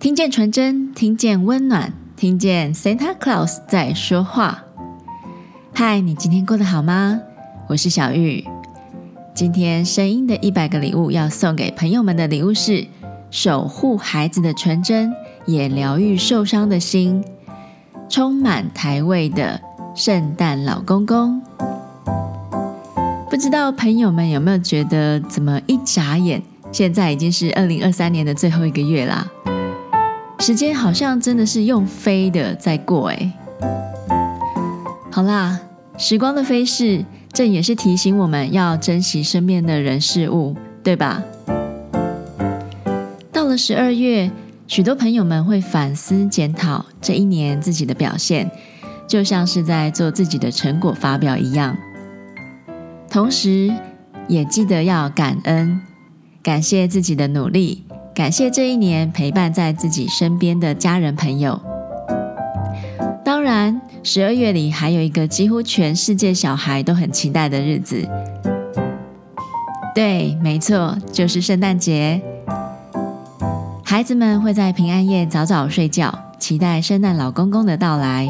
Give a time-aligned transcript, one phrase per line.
[0.00, 4.64] 听见纯真，听见温暖，听见 Santa Claus 在说话。
[5.74, 7.20] 嗨，你今天过得好吗？
[7.68, 8.42] 我是小玉。
[9.34, 12.86] 今天声音的一百个礼物要送给朋友们的礼物是：
[13.30, 15.12] 守护孩子的纯真，
[15.44, 17.22] 也疗愈受伤的心，
[18.08, 19.60] 充满台味的
[19.94, 21.42] 圣诞老公公。
[23.28, 26.42] 不知道朋友们有没有觉得，怎么一眨眼，
[26.72, 29.30] 现在已经是二零二三年的最后一个月啦？
[30.40, 33.30] 时间好像真的是用飞的在过诶。
[35.12, 35.60] 好啦，
[35.98, 41.22] 时光的飞逝，这也是提醒我们要珍惜身边的人事物，对吧？
[43.30, 44.30] 到了十二月，
[44.66, 48.50] 许多朋友们会反思检讨这一年自己的表现，
[49.06, 51.76] 就像是在做自己的成果发表一样。
[53.10, 53.70] 同时，
[54.26, 55.82] 也记得要感恩，
[56.42, 57.84] 感谢自己的努力。
[58.20, 61.58] 感谢这一年陪伴在自己身边的家人朋友。
[63.24, 68.06] 当然，十二月里还有一个几乎全世界小孩都很期待的日子。
[69.94, 72.20] 对，没错，就是圣诞节。
[73.82, 78.28] 孩子们会在平安夜早早睡觉，期待圣诞老公公的到来。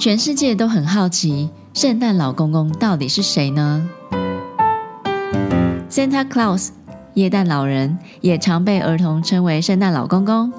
[0.00, 3.88] 全世界都很好奇，圣诞老公公到底是谁呢
[5.88, 6.70] ？Santa Claus。
[7.16, 10.52] 耶诞老人也常被儿童称为圣诞老公公。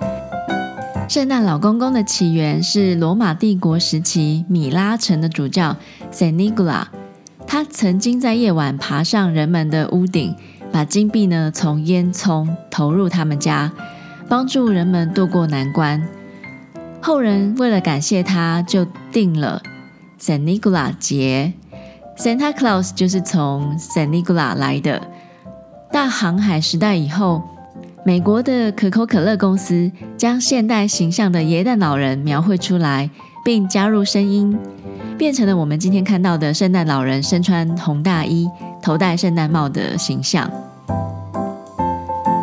[1.07, 5.75] 圣诞老公公的起源是罗马帝国时期米拉城的主教
[6.09, 6.87] s a n i g u l a
[7.45, 10.35] 他曾经在夜晚爬上人们的屋顶，
[10.71, 13.71] 把金币呢从烟囱投入他们家，
[14.27, 16.03] 帮助人们渡过难关。
[16.99, 19.61] 后人为了感谢他，就定了
[20.17, 21.53] s a n i g u l a 节
[22.17, 24.99] ，Santa Claus 就是从 s a n i g u l a 来的。
[25.91, 27.41] 大航海时代以后，
[28.03, 33.09] 美国的可口可乐公司将现代形象的耶诞老人描绘出来，
[33.43, 34.57] 并加入声音，
[35.17, 38.49] 变成了我们今天看到的圣诞老人身穿红大衣、
[38.81, 40.49] 头戴圣诞帽的形象。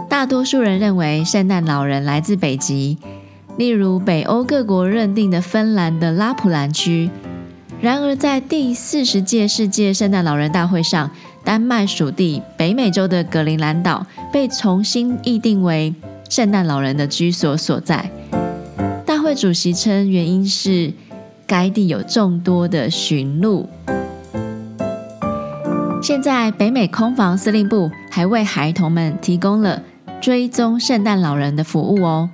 [0.09, 2.99] 大多数人认为圣诞老人来自北极，
[3.57, 7.11] 例如北欧各国认定的芬兰的拉普兰区。
[7.81, 11.11] 然而，在第四十届世界圣诞老人大会上，
[11.45, 15.95] 丹麦属地北美洲的格陵兰岛被重新议定为
[16.31, 18.11] 圣诞老人的居所所在。
[19.05, 20.93] 大会主席称，原因是
[21.47, 23.69] 该地有众多的驯鹿。
[26.03, 29.83] 现在，北美空防司令部还为孩童们提供了
[30.21, 32.31] 追踪圣诞老人的服务哦。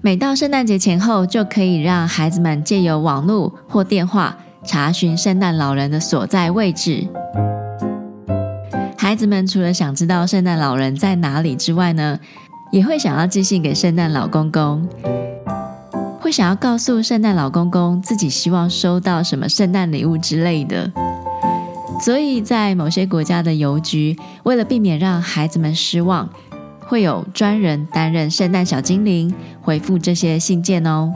[0.00, 7.06] 每到圣诞节前后，就可以让孩子们借由网络或电话查询圣诞老人的所在位置。
[9.14, 12.18] 孩子们除了想知道圣诞老人在哪里之外呢，
[12.72, 14.88] 也会想要寄信给圣诞老公公，
[16.18, 20.90] 会想要告诉圣诞老公公自己希望收到什么圣诞礼物之类的。
[22.00, 26.28] 所以在某些国家的邮局，为了避免让孩子们失望，
[26.80, 29.32] 会有专人担任圣诞小精灵，
[29.62, 31.12] 回复这些信件哦。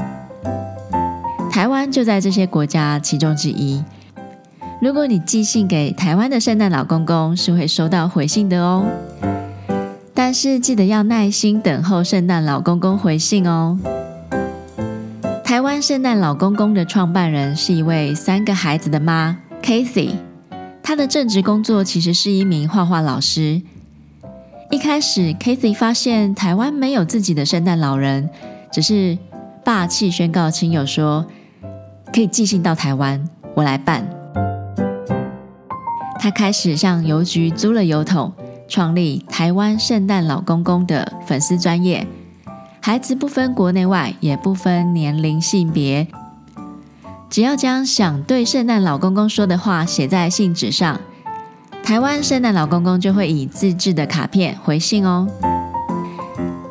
[1.51, 3.83] 台湾就在这些国家其中之一。
[4.81, 8.87] 如果你寄信给台湾的圣诞老公公，是会收到回信的哦。
[10.15, 13.77] 但是记得要耐心等候圣诞老公公回信哦。
[15.43, 20.11] 台湾圣诞老公公的创办人是一位三个孩子的妈，Kathy。
[20.81, 23.61] 她的正职工作其实是一名画画老师。
[24.71, 28.31] 一开始，Kathy 发现台湾没有自己的圣诞老人，
[28.71, 29.19] 只是
[29.65, 31.27] 霸气宣告亲友说
[32.15, 34.09] ：“可以寄信到台湾，我来办。”
[36.21, 38.33] 他开始向邮局租了邮筒，
[38.67, 42.07] 创立台湾圣诞老公公的粉丝专业，
[42.81, 46.09] 孩子不分国内外，也不分年龄性别，
[47.31, 51.01] 只要将想对圣诞老公公说的话写在信纸上，
[51.85, 55.29] 台湾圣诞老公公就会以自制的卡片回信哦。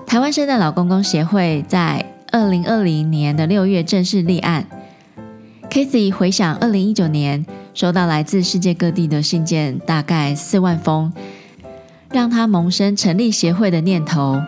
[0.05, 4.65] 台湾圣诞老公公协会在二零二零年的六月正式立案。
[5.69, 7.45] Kathy 回想二零一九年。
[7.77, 11.13] 收到来自世界各地的信件，大概四万封，
[12.09, 14.41] 让他萌生成立协会的念头。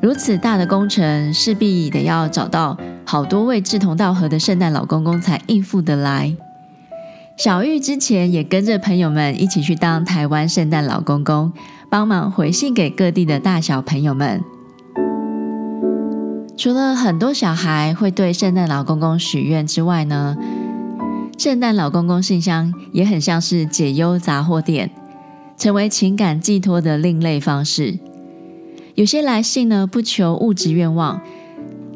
[0.00, 6.36] 如此大的工程，势必得要找到好多位志同道合的圣诞老公公才应付得来。
[7.36, 11.52] 小玉之前也跟着朋友们一起去当台湾圣诞老公公，
[11.90, 14.40] 帮忙回信给各地的大小朋友们。
[16.56, 20.36] 除了很多小孩会对圣诞老公公许愿之外呢，
[21.40, 24.90] 圣诞老公公信箱也很像是解忧杂货店，
[25.56, 27.98] 成为情感寄托的另类方式。
[28.94, 31.18] 有些来信呢，不求物质愿望，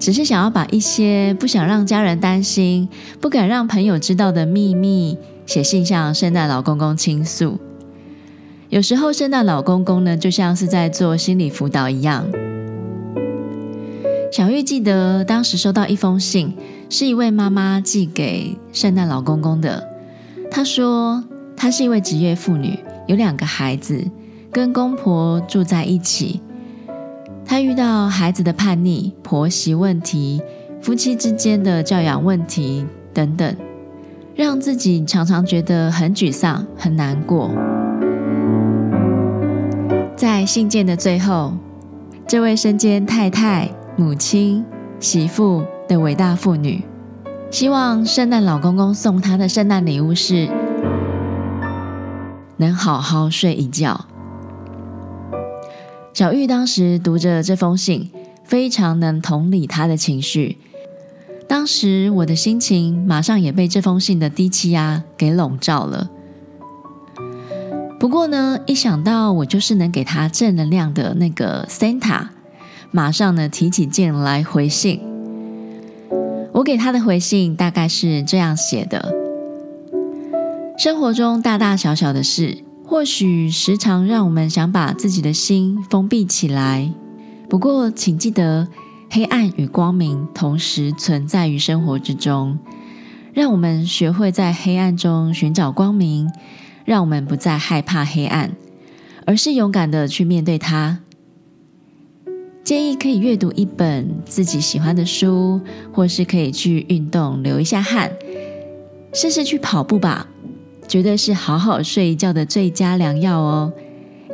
[0.01, 2.89] 只是想要把一些不想让家人担心、
[3.21, 7.59] 不敢让朋友知道的秘密，写信向圣诞老公公倾诉。
[8.71, 12.27] 有时候，圣诞老公公呢，就像是在做心理辅导一样。
[14.33, 16.55] 小玉记得当时收到一封信，
[16.89, 19.89] 是一位妈妈寄给圣诞老公公的。
[20.51, 21.25] 她说，
[21.57, 24.05] 她是一位职业妇女，有两个孩子，
[24.53, 26.41] 跟公婆住在一起。
[27.45, 30.41] 她遇到孩子的叛逆、婆媳问题、
[30.81, 33.57] 夫妻之间的教养问题等等，
[34.35, 37.51] 让自己常常觉得很沮丧、很难过。
[40.17, 41.53] 在信件的最后，
[42.27, 44.65] 这位身兼太太，母亲、
[45.01, 46.83] 媳妇的伟大妇女，
[47.51, 50.49] 希望圣诞老公公送她的圣诞礼物是
[52.57, 54.07] 能好好睡一觉。
[56.13, 58.11] 小玉当时读着这封信，
[58.45, 60.59] 非常能同理她的情绪。
[61.47, 66.11] 当时我的心情马上也被这封信的低气压给笼罩了。
[68.01, 72.29] 不过呢，一想到我就是能给她正能量的那个 Santa。
[72.91, 75.14] 马上呢，提起劲来回信。
[76.65, 79.13] 我给他的回信大概是这样写的：
[80.79, 86.91] 生活中大大小小的事，或许时常让我们想把自己的心封闭起来。
[87.51, 88.67] 不过，请记得，
[89.11, 92.59] 黑暗与光明同时存在于生活之中。
[93.35, 96.33] 让我们学会在黑暗中寻找光明，
[96.87, 98.53] 让我们不再害怕黑暗，
[99.27, 101.01] 而是勇敢地去面对它。
[102.65, 105.61] 建议可以阅读一本自己喜欢的书，
[105.93, 108.11] 或是可以去运动流一下汗，
[109.13, 110.27] 试试去跑步吧，
[110.89, 113.71] 绝对是好好睡一觉的最佳良药哦。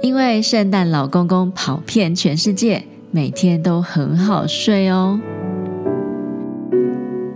[0.00, 5.18] 因为圣诞老公公跑遍全世界，每天都很好睡哦。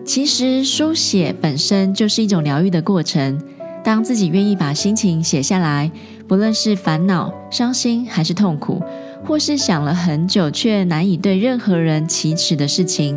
[0.05, 3.43] 其实书写本身就是一种疗愈的过程，
[3.83, 5.91] 当自己愿意把心情写下来，
[6.29, 8.81] 不论是烦恼、伤心还是痛苦。
[9.27, 13.17] 或是想了很久却难以对任何人启齿的事情，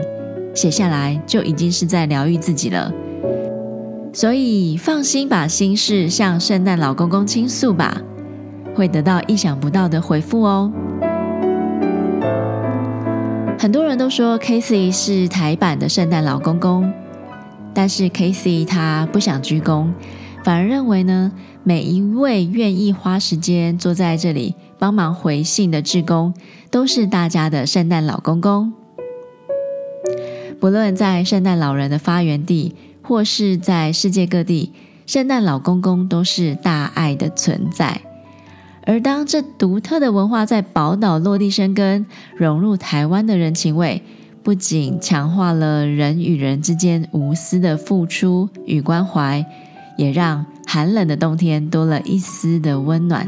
[0.55, 2.91] 写下来就已经是在疗愈自己了。
[4.13, 8.01] 所以放心把心事向圣诞老公公倾诉吧，
[8.73, 10.71] 会得到意想不到的回复哦。
[13.59, 16.91] 很多人都说 Casey 是台版的圣诞老公公，
[17.73, 19.89] 但是 Casey 他不想鞠躬，
[20.43, 21.31] 反而认为呢，
[21.63, 24.55] 每一位愿意花时间坐在这里。
[24.79, 26.33] 帮忙回信的志工
[26.69, 28.73] 都是大家的圣诞老公公，
[30.59, 34.71] 不论在圣诞老人的发源地，或是在世界各地，
[35.05, 38.01] 圣诞老公公都是大爱的存在。
[38.85, 44.01] 而当这独特的文化在宝岛落地生根，融入台湾的人情味，
[44.43, 49.45] 不仅强化了人与人之间无私的付出与关怀，
[49.97, 53.27] 也让寒冷的冬天多了一丝的温暖。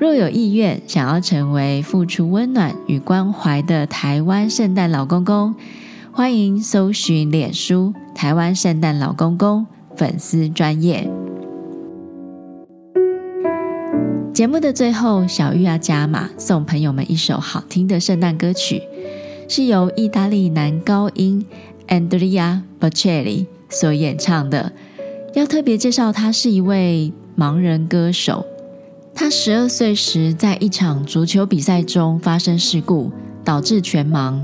[0.00, 5.56] 若有意愿想要成为付出温暖与关怀的台湾圣诞老公公，
[6.12, 9.66] 欢迎搜寻脸书“台湾圣诞老公公”
[9.96, 11.10] 粉丝专页。
[14.32, 18.80] 节目的最后，小玉要加码送朋友们一首好听的圣诞歌曲，
[19.48, 21.44] 是由意大利男高音
[21.88, 24.70] Andrea Bocelli 所演唱的。
[25.34, 28.46] 要特别介绍，他是一位盲人歌手。
[29.20, 33.10] 他十二岁时，在一场足球比赛中发生事故，
[33.44, 34.38] 导致全盲。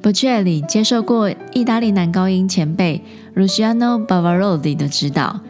[0.00, 3.02] Bocelli 接受过意大利男高音前辈
[3.34, 5.40] Luciano Pavarotti 的指导，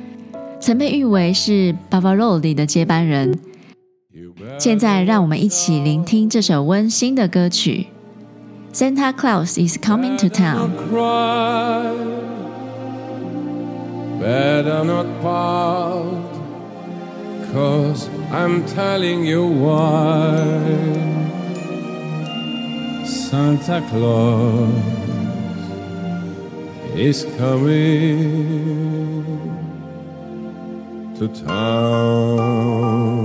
[0.59, 3.39] 曾被誉为是 Pavarotti 的接班人。
[4.59, 7.89] 现在，让我们一起聆听这首温馨的歌曲
[8.73, 10.71] ：Santa Claus is coming to town。
[17.53, 20.49] Cause I'm telling you why
[23.05, 24.73] Santa Claus
[26.97, 28.33] is coming
[31.19, 33.22] to town.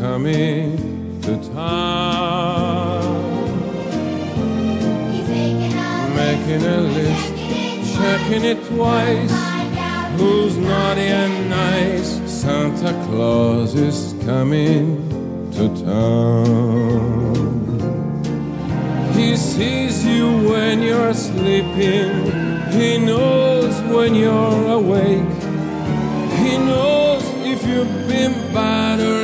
[0.00, 3.14] Coming to town.
[5.12, 9.32] He's making a, making a list, checking it twice.
[10.18, 12.20] who's naughty and nice.
[12.30, 15.08] Santa Claus is coming
[15.52, 17.34] to town.
[19.14, 22.10] He sees you when you're sleeping.
[22.72, 25.34] He knows when you're awake.
[26.42, 29.23] He knows if you've been bad or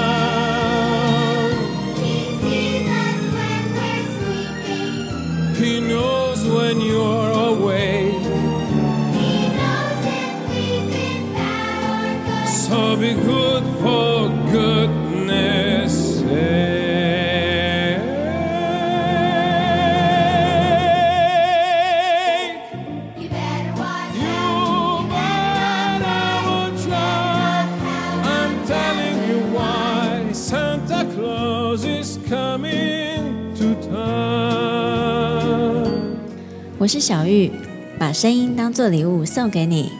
[36.81, 37.51] 我是小玉，
[37.99, 39.91] 把声音当作礼物送给你。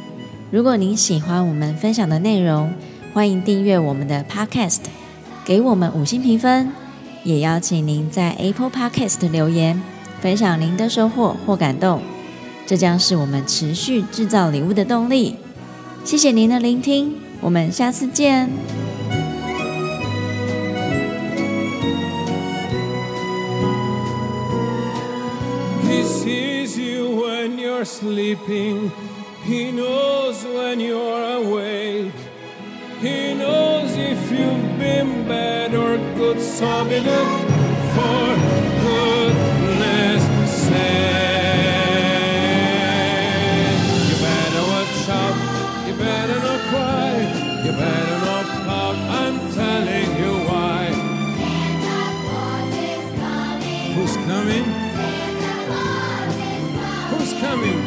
[0.50, 2.74] 如果您喜欢我们分享的内容，
[3.14, 4.80] 欢迎订阅我们的 Podcast，
[5.46, 6.72] 给我们五星评分，
[7.24, 9.80] 也邀请您在 Apple Podcast 留言，
[10.22, 12.02] 分享您的收获或感动，
[12.66, 15.36] 这将是我们持续制造礼物的动力。
[16.04, 18.50] 谢谢您的聆听，我们下次见。
[27.82, 28.92] You're sleeping.
[29.44, 32.14] He knows when you're awake.
[33.00, 36.40] He knows if you've been bad or good.
[36.40, 37.00] So be
[37.96, 38.61] for
[57.51, 57.81] coming.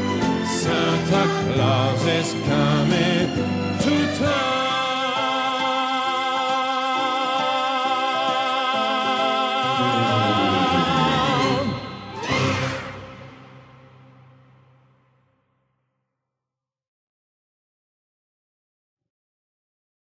[0.46, 3.28] Santa Claus is coming
[3.80, 4.53] to town.